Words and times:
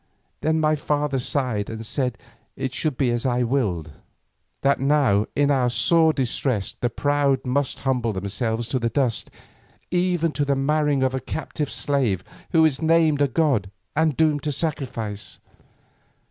Then 0.39 0.59
my 0.59 0.75
father 0.75 1.19
sighed 1.19 1.69
and 1.69 1.85
said 1.85 2.13
that 2.13 2.21
it 2.63 2.73
should 2.73 2.97
be 2.97 3.11
as 3.11 3.23
I 3.23 3.43
willed. 3.43 3.89
And 3.93 3.93
I 3.93 3.93
said 3.93 3.95
with 3.99 4.15
the 4.15 4.23
priests, 4.31 4.59
that 4.61 4.79
now 4.79 5.25
in 5.35 5.51
our 5.51 5.69
sore 5.69 6.11
distress 6.11 6.75
the 6.81 6.89
proud 6.89 7.45
must 7.45 7.81
humble 7.81 8.11
themselves 8.11 8.67
to 8.69 8.79
the 8.79 8.89
dust, 8.89 9.29
even 9.91 10.31
to 10.31 10.43
the 10.43 10.55
marrying 10.55 11.03
of 11.03 11.13
a 11.13 11.19
captive 11.19 11.69
slave 11.69 12.23
who 12.49 12.65
is 12.65 12.81
named 12.81 13.21
a 13.21 13.27
god 13.27 13.69
and 13.95 14.17
doomed 14.17 14.41
to 14.41 14.51
sacrifice. 14.51 15.37